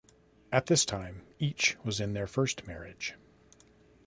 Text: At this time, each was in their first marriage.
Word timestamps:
At 0.51 0.65
this 0.65 0.83
time, 0.83 1.21
each 1.37 1.77
was 1.83 1.99
in 1.99 2.13
their 2.13 2.25
first 2.25 2.65
marriage. 2.65 3.13